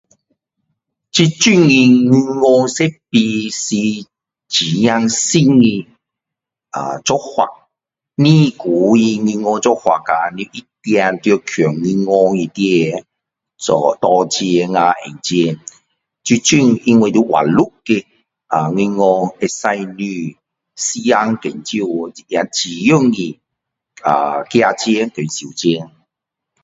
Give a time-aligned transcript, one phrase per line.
[1.11, 3.75] 这种的银行设备是
[5.09, 5.87] 新的
[7.05, 7.69] 做法
[8.15, 13.05] 不是旧的银行做法啊你一定要去银行里面
[13.57, 15.59] 做拿钱啊还放钱
[16.23, 17.93] 这种因为要网络的
[18.75, 19.67] 银行会使
[19.99, 20.35] 你
[20.75, 22.49] 时间减少掉也很
[22.89, 23.39] 容易
[24.49, 25.91] 寄钱和收钱